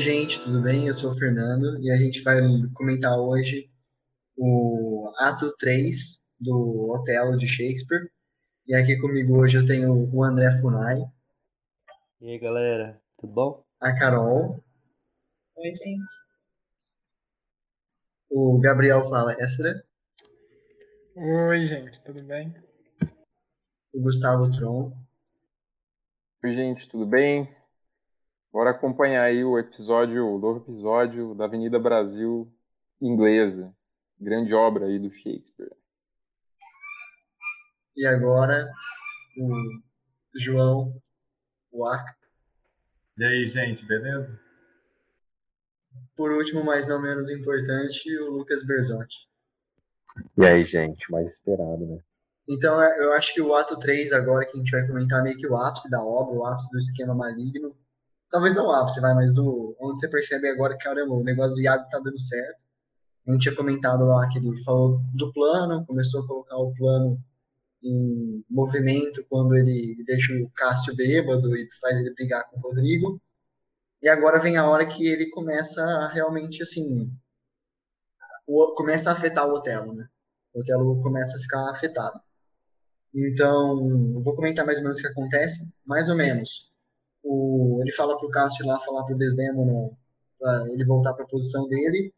[0.00, 0.86] Oi, gente, tudo bem?
[0.86, 2.40] Eu sou o Fernando e a gente vai
[2.72, 3.70] comentar hoje
[4.34, 8.10] o ato 3 do Otelo de Shakespeare.
[8.66, 11.02] E aqui comigo hoje eu tenho o André Funai,
[12.18, 13.62] E aí, galera, tudo bom?
[13.78, 14.64] a Carol,
[15.56, 16.10] Oi, gente.
[18.30, 19.84] o Gabriel Palestra,
[21.14, 22.54] Oi, gente, tudo bem?
[23.92, 24.96] o Gustavo Tronco
[26.42, 27.54] Oi, gente, tudo bem?
[28.52, 32.52] Bora acompanhar aí o episódio, o novo episódio da Avenida Brasil
[33.00, 33.74] Inglesa.
[34.18, 35.70] Grande obra aí do Shakespeare.
[37.96, 38.70] e agora
[39.36, 39.54] o
[40.34, 41.00] João
[41.72, 42.16] Waka.
[43.18, 44.40] E aí, gente, beleza?
[46.16, 49.28] Por último, mas não menos importante, o Lucas Berzotti.
[50.36, 51.98] E aí, gente, mais esperado, né?
[52.48, 55.46] Então, eu acho que o ato 3 agora, que a gente vai comentar meio que
[55.46, 57.76] o ápice da obra, o ápice do esquema maligno.
[58.30, 61.56] Talvez não o ápice, vai, mas do onde você percebe agora que, caramba, o negócio
[61.56, 62.64] do Iago tá dando certo.
[63.26, 67.18] A gente tinha comentado lá que ele falou do plano, começou a colocar o plano
[67.82, 73.20] em movimento quando ele deixa o Cássio bêbado e faz ele brigar com o Rodrigo.
[74.02, 77.12] E agora vem a hora que ele começa a realmente, assim,
[78.76, 80.08] começa a afetar o Otelo, né?
[80.54, 82.20] O Otelo começa a ficar afetado.
[83.14, 86.69] Então, vou comentar mais ou menos o que acontece, mais ou menos.
[87.22, 89.90] O, ele fala pro Cássio lá falar pro Desdemona
[90.38, 92.12] para ele voltar para a posição dele.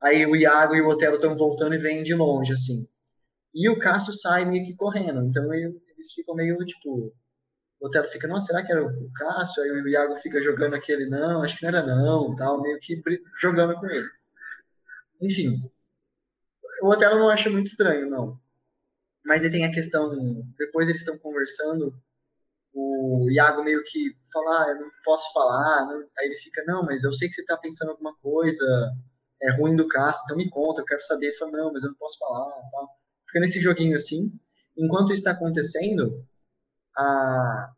[0.00, 2.86] Aí o Iago e o Otelo estão voltando e vêm de longe, assim.
[3.54, 5.22] E o Cássio sai meio que correndo.
[5.24, 7.12] Então ele- eles ficam meio tipo.
[7.80, 9.62] O Otelo fica, nossa, será que era o Cássio?
[9.62, 13.02] Aí o Iago fica jogando aquele, não, acho que não era não, tal, meio que
[13.40, 14.08] jogando com ele.
[15.20, 15.62] Enfim.
[16.82, 18.38] O Otelo não acha muito estranho, não.
[19.24, 20.10] Mas aí tem a questão,
[20.58, 21.94] depois eles estão conversando,
[22.78, 26.04] o Iago meio que fala, ah, eu não posso falar, né?
[26.18, 28.64] aí ele fica, não, mas eu sei que você tá pensando alguma coisa
[29.42, 31.26] é ruim do Cássio, então me conta, eu quero saber.
[31.26, 32.88] Ele fala, não, mas eu não posso falar, tal.
[33.26, 34.32] Fica nesse joguinho assim.
[34.76, 36.24] Enquanto isso está acontecendo,
[36.96, 37.72] a,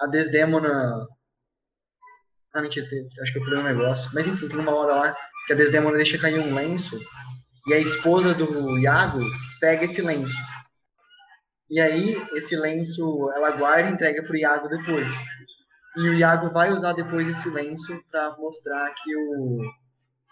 [0.00, 1.06] a Desdemona...
[2.52, 2.86] Ah, mentira,
[3.22, 4.10] acho que eu pulei um negócio.
[4.12, 5.16] Mas enfim, tem uma hora lá
[5.46, 6.98] que a Desdemona deixa cair um lenço
[7.66, 9.20] e a esposa do Iago
[9.60, 10.36] pega esse lenço.
[11.70, 15.12] E aí, esse lenço ela guarda e entrega pro Iago depois.
[15.96, 19.60] E o Iago vai usar depois esse lenço para mostrar que o,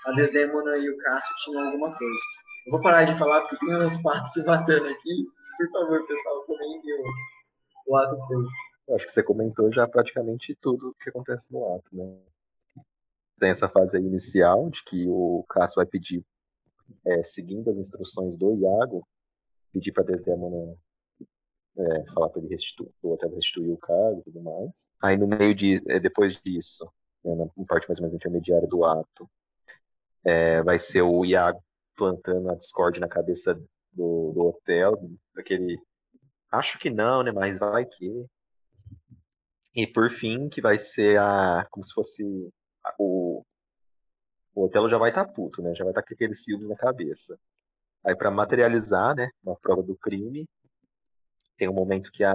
[0.07, 2.21] a Desdemona e o Cássio tinham alguma coisa.
[2.67, 5.27] Eu vou parar de falar porque tem umas partes se batendo aqui.
[5.59, 8.43] Por favor, pessoal, comentem o, o ato 3.
[8.89, 12.19] Eu acho que você comentou já praticamente tudo o que acontece no ato, né?
[13.39, 16.25] Tem essa fase inicial de que o Cássio vai pedir,
[17.07, 19.07] é, seguindo as instruções do Iago,
[19.73, 20.77] pedir para Desdemona
[21.79, 24.89] é, falar para ele restituir, o Otelo restituir o cargo e tudo mais.
[25.03, 26.85] Aí no meio de, é, depois disso,
[27.25, 29.29] né, na parte mais ou menos intermediária do ato,
[30.25, 31.63] é, vai ser o Iago
[31.97, 33.55] plantando a discórdia na cabeça
[33.93, 35.79] do, do Otelo, daquele
[36.51, 38.27] acho que não, né, mas vai que.
[39.75, 41.67] E por fim, que vai ser a.
[41.71, 42.25] Como se fosse.
[42.85, 43.45] a- O,
[44.55, 45.75] o Otelo já vai estar puto, né?
[45.75, 47.39] Já vai estar com aqueles ciúmes na cabeça.
[48.05, 49.31] Aí, pra materializar, né?
[49.45, 50.49] Uma prova do crime,
[51.59, 52.33] tem um momento que a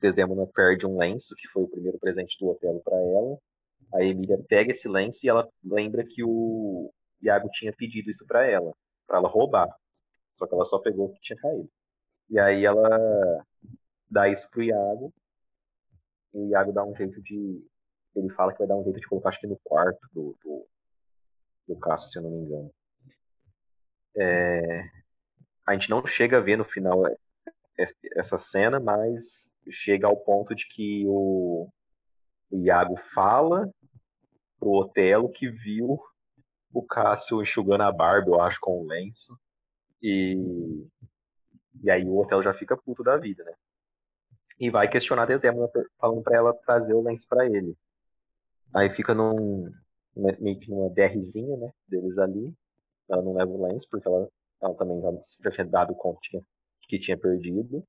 [0.00, 3.38] Desdemona perde um lenço, que foi o primeiro presente do Otelo para ela.
[3.94, 6.90] A Emília pega esse lenço e ela lembra que o
[7.22, 8.74] Iago tinha pedido isso para ela,
[9.06, 9.68] para ela roubar.
[10.32, 11.70] Só que ela só pegou o que tinha caído.
[12.30, 13.44] E aí ela
[14.10, 15.12] dá isso pro Iago.
[16.32, 17.64] E o Iago dá um jeito de.
[18.16, 20.66] Ele fala que vai dar um jeito de colocar, acho que no quarto do, do,
[21.68, 22.70] do Cássio, se eu não me engano.
[24.16, 24.84] É,
[25.66, 27.04] a gente não chega a ver no final
[27.76, 31.68] essa cena, mas chega ao ponto de que o,
[32.50, 33.70] o Iago fala
[34.58, 36.00] pro Otelo que viu
[36.72, 39.38] o Cássio enxugando a barba, eu acho, com o lenço.
[40.02, 40.36] E,
[41.82, 43.52] e aí o Otelo já fica puto da vida, né?
[44.58, 45.68] E vai questionar a Desdemona
[45.98, 47.76] falando pra ela trazer o lenço pra ele.
[48.74, 49.70] Aí fica num
[50.16, 52.54] né, meio que numa DRzinha, né, deles ali.
[53.08, 54.28] Ela não leva o lenço porque ela,
[54.62, 55.10] ela também já,
[55.44, 56.42] já tinha dado conta que tinha,
[56.86, 57.86] que tinha perdido.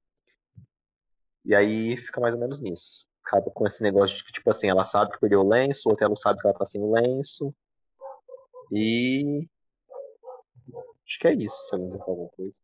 [1.44, 3.06] E aí fica mais ou menos nisso.
[3.24, 5.94] acaba com esse negócio de que, tipo assim, ela sabe que perdeu o lenço, o
[5.94, 7.54] Otelo sabe que ela tá sem o lenço.
[8.72, 9.48] E.
[11.08, 12.56] Acho que é isso, se alguém quiser falar alguma coisa.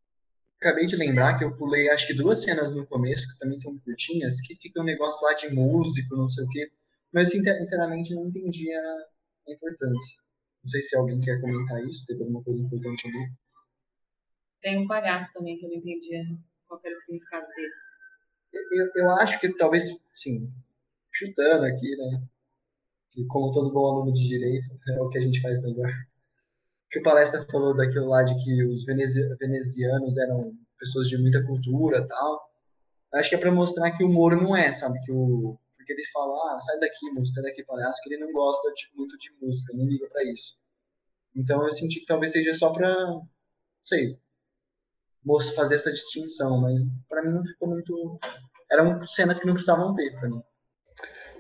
[0.58, 3.78] Acabei de lembrar que eu pulei acho que duas cenas no começo, que também são
[3.80, 6.72] curtinhas, que fica um negócio lá de músico, não sei o quê.
[7.12, 10.18] Mas sinceramente não entendi a importância.
[10.64, 13.32] Não sei se alguém quer comentar isso, teve alguma coisa importante ali.
[14.62, 16.24] Tem um palhaço também que eu não entendia
[16.68, 17.74] qual era o significado dele.
[18.54, 20.52] Eu, eu acho que talvez, sim,
[21.12, 22.24] chutando aqui, né?
[23.12, 25.92] Que como todo bom aluno de direito, é o que a gente faz melhor.
[26.90, 31.44] Que o palestra falou daquilo lá de que os venezi venezianos eram pessoas de muita
[31.46, 32.52] cultura tal.
[33.14, 35.00] Acho que é para mostrar que o Moro não é, sabe?
[35.02, 38.32] Que o, porque ele fala, ah, sai daqui, moço, sai daqui, palhaço, que ele não
[38.32, 40.58] gosta de, muito de música, não liga para isso.
[41.36, 43.28] Então eu senti que talvez seja só não
[43.84, 44.18] sei,
[45.56, 48.20] fazer essa distinção, mas para mim não ficou muito.
[48.72, 50.42] Eram cenas que não precisavam ter para mim.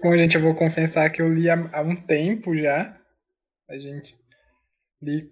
[0.03, 2.99] Bom, gente, eu vou confessar que eu li há, há um tempo já.
[3.69, 4.17] A gente
[5.01, 5.31] li,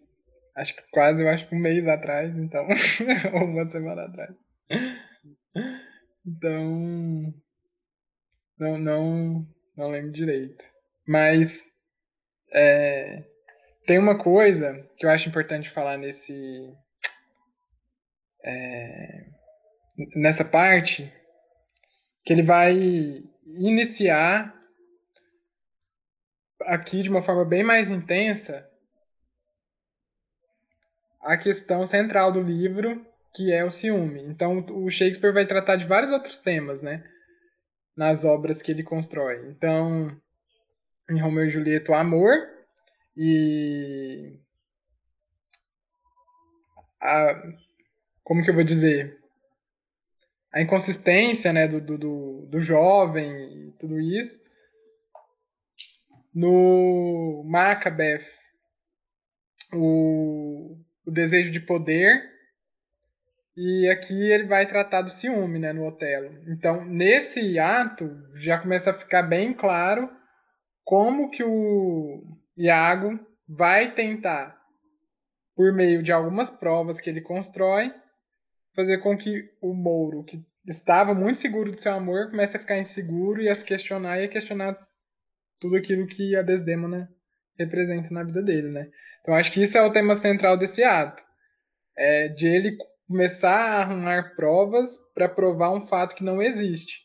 [0.55, 2.67] acho que quase, eu acho que um mês atrás, então,
[3.33, 4.35] ou uma semana atrás.
[6.25, 7.33] Então,
[8.57, 10.63] não, não, não lembro direito.
[11.07, 11.63] Mas
[12.53, 13.23] é,
[13.87, 16.71] tem uma coisa que eu acho importante falar nesse
[18.44, 19.25] é,
[20.15, 21.12] nessa parte
[22.24, 22.74] que ele vai
[23.45, 24.56] iniciar
[26.62, 28.69] aqui de uma forma bem mais intensa
[31.21, 34.24] a questão central do livro, que é o ciúme.
[34.24, 37.03] Então, o Shakespeare vai tratar de vários outros temas, né?
[38.00, 39.50] nas obras que ele constrói.
[39.50, 40.18] Então,
[41.09, 42.33] em Romeu e Julieta, o amor
[43.13, 44.39] e
[47.01, 47.44] a,
[48.29, 49.19] como que eu vou dizer
[50.53, 54.39] a inconsistência né, do, do, do jovem e tudo isso.
[56.31, 58.27] No Macbeth,
[59.73, 60.77] o,
[61.07, 62.21] o desejo de poder
[63.57, 66.29] e aqui ele vai tratar do ciúme, né, no Otelo.
[66.47, 70.07] Então, nesse ato, já começa a ficar bem claro
[70.85, 72.23] como que o
[72.55, 74.55] Iago vai tentar,
[75.55, 77.91] por meio de algumas provas que ele constrói,
[78.79, 82.79] fazer com que o Mouro, que estava muito seguro do seu amor, comece a ficar
[82.79, 84.77] inseguro e a se questionar e a questionar
[85.59, 87.09] tudo aquilo que a Desdemona
[87.57, 88.89] representa na vida dele, né?
[89.19, 91.21] Então acho que isso é o tema central desse ato,
[91.97, 97.01] é de ele começar a arrumar provas para provar um fato que não existe.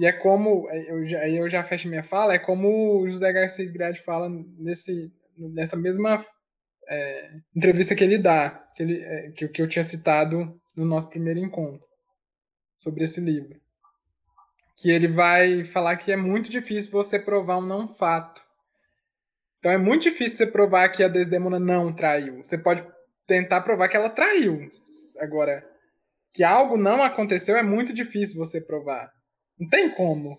[0.00, 3.70] E é como, eu já, eu já fecho minha fala, é como o José Garcês
[3.70, 4.28] Grade fala
[4.58, 6.18] nesse, nessa mesma
[6.88, 11.08] é, entrevista que ele dá, que, ele, é, que, que eu tinha citado no nosso
[11.08, 11.86] primeiro encontro,
[12.78, 13.60] sobre esse livro.
[14.76, 18.44] Que ele vai falar que é muito difícil você provar um não fato.
[19.58, 22.44] Então é muito difícil você provar que a Desdemona não traiu.
[22.44, 22.86] Você pode
[23.26, 24.70] tentar provar que ela traiu.
[25.18, 25.64] Agora,
[26.32, 29.10] que algo não aconteceu é muito difícil você provar.
[29.58, 30.38] Não tem como.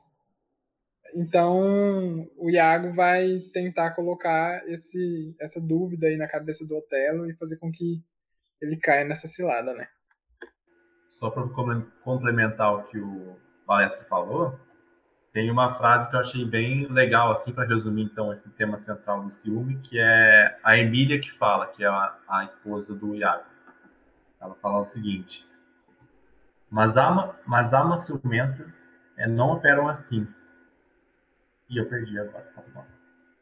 [1.15, 7.35] Então, o Iago vai tentar colocar esse, essa dúvida aí na cabeça do Otelo e
[7.37, 8.03] fazer com que
[8.61, 9.87] ele caia nessa cilada, né?
[11.11, 11.47] Só para
[12.03, 14.59] complementar o que o palestra falou,
[15.31, 19.23] tem uma frase que eu achei bem legal, assim, para resumir, então, esse tema central
[19.23, 23.45] do ciúme, que é a Emília que fala, que é a, a esposa do Iago.
[24.41, 25.47] Ela fala o seguinte:
[26.69, 30.27] Mas, alma, mas almas ciumentas é, não operam assim.
[31.69, 32.43] E eu perdi agora.
[32.55, 32.85] Tá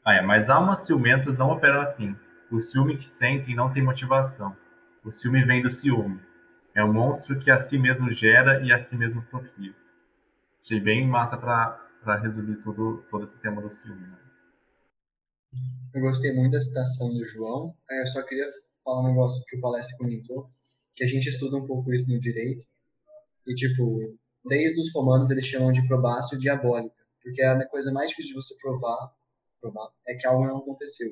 [0.05, 2.15] ah, é, mas almas ciumentas não operam assim.
[2.51, 4.55] O ciúme que sentem não tem motivação.
[5.03, 6.19] O ciúme vem do ciúme.
[6.75, 9.73] É um monstro que a si mesmo gera e a si mesmo procria.
[10.63, 11.79] Achei bem massa para
[12.21, 14.07] resumir tudo, todo esse tema do ciúme.
[14.07, 14.17] Né?
[15.93, 17.75] Eu gostei muito da citação do João.
[17.89, 18.45] É, eu só queria
[18.83, 20.45] falar um negócio que o palestra comentou
[20.95, 22.65] que a gente estuda um pouco isso no direito.
[23.47, 23.99] E, tipo,
[24.45, 28.45] desde os romanos eles chamam de probácio diabólica, porque é a coisa mais difícil de
[28.45, 29.11] você provar,
[29.61, 31.09] provar é que algo não aconteceu.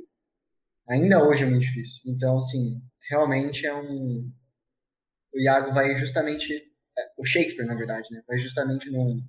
[0.89, 2.01] Ainda hoje é muito difícil.
[2.05, 4.29] Então, assim, realmente é um.
[5.33, 6.53] O Iago vai justamente.
[6.53, 8.21] É, o Shakespeare, na verdade, né?
[8.27, 9.23] Vai justamente no...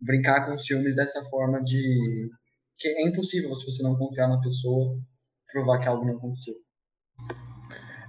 [0.00, 2.30] brincar com os filmes dessa forma de.
[2.76, 4.98] que é impossível, se você não confiar na pessoa,
[5.52, 6.54] provar que algo não aconteceu.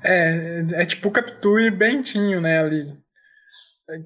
[0.04, 3.03] É, é tipo Capitu e Bentinho, né, ali.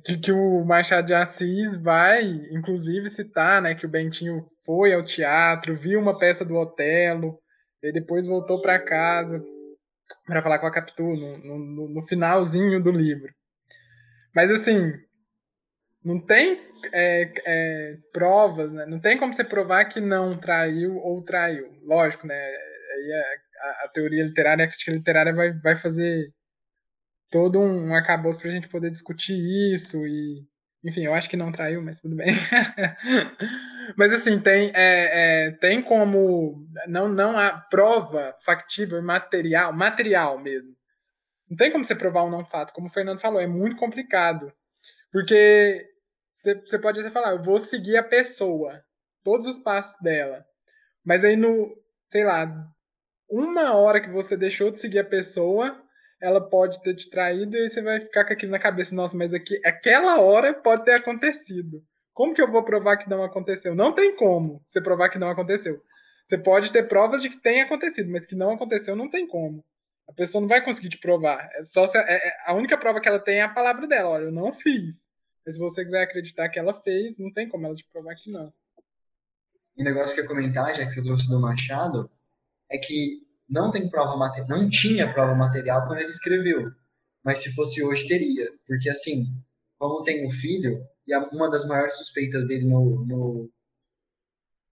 [0.04, 5.04] Que, que o Machado de Assis vai, inclusive, citar, né, que o Bentinho foi ao
[5.04, 7.40] teatro, viu uma peça do Otelo,
[7.84, 9.44] e depois voltou para casa
[10.26, 13.32] para falar com a Capitu no, no, no finalzinho do livro.
[14.34, 14.94] Mas, assim,
[16.04, 16.62] não tem
[16.94, 18.86] é, é, provas, né?
[18.86, 21.70] Não tem como você provar que não traiu ou traiu.
[21.84, 22.36] Lógico, né?
[22.36, 23.14] Aí
[23.62, 26.32] a, a, teoria literária, a crítica literária vai, vai fazer
[27.30, 29.38] todo um arcabouço para a gente poder discutir
[29.74, 30.46] isso e
[30.84, 32.28] enfim, eu acho que não traiu, mas tudo bem.
[33.98, 36.66] mas assim, tem, é, é, tem como.
[36.88, 40.76] Não, não há prova factível, material, material mesmo.
[41.50, 44.54] Não tem como você provar um não fato, como o Fernando falou, é muito complicado.
[45.12, 45.86] Porque
[46.32, 48.84] você pode até falar, eu vou seguir a pessoa,
[49.24, 50.46] todos os passos dela.
[51.04, 52.50] Mas aí no, sei lá,
[53.30, 55.82] uma hora que você deixou de seguir a pessoa,
[56.20, 59.16] ela pode ter te traído e aí você vai ficar com aquilo na cabeça, nossa,
[59.16, 61.84] mas aqui, aquela hora pode ter acontecido.
[62.14, 63.76] Como que eu vou provar que não aconteceu?
[63.76, 65.82] Não tem como você provar que não aconteceu.
[66.26, 69.64] Você pode ter provas de que tem acontecido, mas que não aconteceu não tem como.
[70.10, 71.50] A pessoa não vai conseguir te provar.
[71.54, 74.10] É só se, é, é, a única prova que ela tem é a palavra dela.
[74.10, 75.10] Olha, eu não fiz.
[75.46, 78.32] Mas se você quiser acreditar que ela fez, não tem como ela te provar que
[78.32, 78.52] não.
[79.78, 82.10] Um negócio que eu ia comentar, já que você trouxe do Machado,
[82.70, 86.72] é que não tem prova material, não tinha prova material quando ele escreveu.
[87.24, 88.50] Mas se fosse hoje, teria.
[88.66, 89.34] Porque, assim,
[89.78, 93.50] como tem um filho, e uma das maiores suspeitas dele no, no,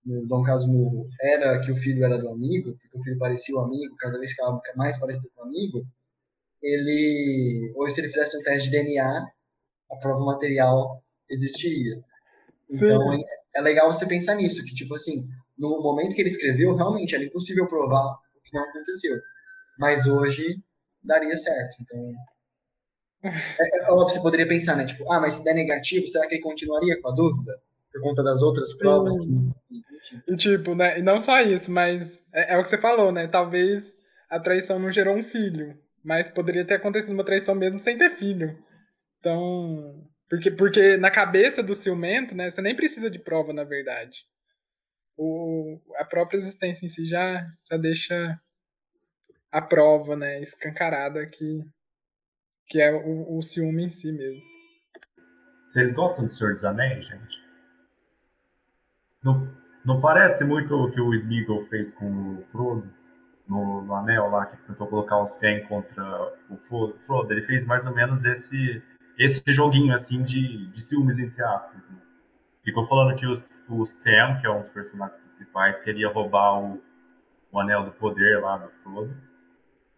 [0.05, 3.59] no Dom Casmurro era que o filho era do amigo, porque o filho parecia o
[3.59, 5.85] amigo, cada vez ficava mais parecido com o amigo,
[6.61, 9.25] ele, ou se ele fizesse um teste de DNA,
[9.91, 12.01] a prova material existiria.
[12.69, 13.19] Então, é,
[13.55, 17.23] é legal você pensar nisso, que, tipo assim, no momento que ele escreveu, realmente era
[17.23, 19.17] impossível provar que não aconteceu.
[19.77, 20.57] Mas hoje
[21.03, 21.77] daria certo.
[21.81, 22.13] Então.
[23.23, 24.85] É, é, você poderia pensar, né?
[24.85, 27.59] Tipo, ah, mas se der negativo, será que ele continuaria com a dúvida?
[27.91, 30.23] Por conta das outras provas que.
[30.27, 30.99] E tipo, né?
[30.99, 33.27] E não só isso, mas é, é, o que você falou, né?
[33.27, 33.95] Talvez
[34.29, 35.77] a traição não gerou um filho.
[36.03, 38.57] Mas poderia ter acontecido uma traição mesmo sem ter filho.
[39.19, 40.03] Então.
[40.29, 42.49] Porque, porque na cabeça do ciumento, né?
[42.49, 44.25] Você nem precisa de prova, na verdade
[45.17, 48.39] o, a própria existência em si já, já deixa
[49.51, 51.63] a prova, né, escancarada que,
[52.67, 54.45] que é o, o ciúme em si mesmo.
[55.69, 57.45] Vocês gostam do Senhor dos Anéis, gente?
[59.23, 59.41] Não,
[59.83, 62.89] não parece muito o que o Smeagol fez com o Frodo
[63.47, 66.03] no, no Anel lá, que tentou colocar o Sam contra
[66.49, 66.57] o
[67.05, 67.31] Frodo?
[67.33, 68.81] Ele fez mais ou menos esse,
[69.17, 71.89] esse joguinho assim de, de ciúmes, entre aspas.
[71.89, 71.97] Né?
[72.65, 73.33] Ficou falando que o,
[73.69, 76.81] o Sam, que é um dos personagens principais, queria roubar o,
[77.51, 79.15] o Anel do Poder lá do Frodo.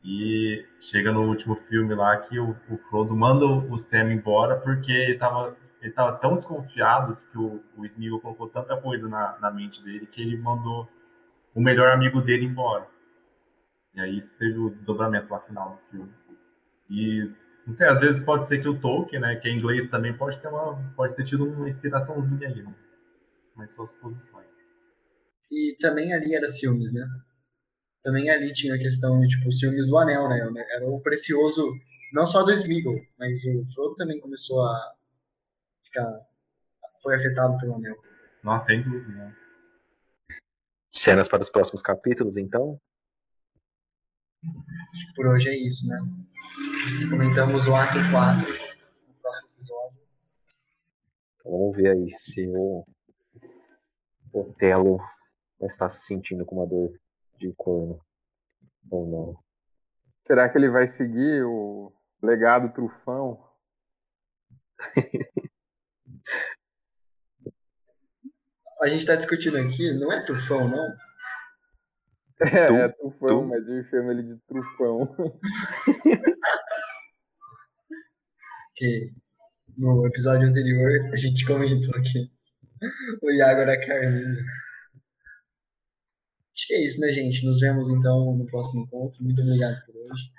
[0.04, 4.92] E chega no último filme lá que o, o Frodo manda o Sam embora porque
[4.92, 9.50] ele tava, ele tava tão desconfiado que o, o Smeagol colocou tanta coisa na, na
[9.50, 10.90] mente dele que ele mandou
[11.56, 12.86] o melhor amigo dele embora.
[13.96, 16.14] E aí isso teve o dobramento lá final do filme.
[16.90, 17.32] E
[17.68, 20.40] não sei, às vezes pode ser que o Tolkien, né, que é inglês também, pode
[20.40, 22.74] ter, uma, pode ter tido uma inspiraçãozinha aí, né?
[23.58, 24.66] Mas suas posições.
[25.52, 27.06] E também ali era ciúmes, né?
[28.02, 30.66] Também ali tinha a questão de, tipo, ciúmes do anel, né?
[30.70, 31.62] Era o precioso,
[32.14, 34.94] não só do Smeagol, mas o Frodo também começou a
[35.84, 36.22] ficar...
[37.04, 37.98] foi afetado pelo anel.
[38.46, 39.36] Nossa, sem dúvida, né?
[40.90, 42.80] Cenas para os próximos capítulos, então?
[44.94, 46.00] Acho que por hoje é isso, né?
[47.10, 48.48] Comentamos o ato 4
[49.08, 50.00] no próximo episódio.
[51.36, 52.86] Então, vamos ver aí se o
[54.34, 54.98] Otelo
[55.60, 56.92] vai estar se sentindo com uma dor
[57.38, 58.00] de corno
[58.90, 59.38] ou não.
[60.26, 63.48] Será que ele vai seguir o legado trufão?
[68.82, 70.86] A gente está discutindo aqui, não é trufão, não?
[72.40, 73.48] É, tu, é trufão, tu?
[73.48, 75.16] mas eu chamo ele de trufão.
[78.78, 79.12] que
[79.78, 82.30] no episódio anterior a gente comentou aqui
[83.22, 84.46] o Iago era Carlinho.
[86.54, 87.46] Acho que é isso, né, gente?
[87.46, 89.24] Nos vemos então no próximo encontro.
[89.24, 90.32] Muito obrigado por hoje.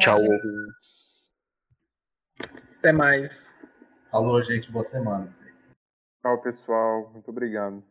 [0.00, 1.32] Tchau, ouvintes.
[2.78, 3.54] Até mais.
[4.10, 4.70] Falou, gente.
[4.70, 5.30] Boa semana.
[6.22, 7.10] Tchau, pessoal.
[7.12, 7.84] Muito obrigado.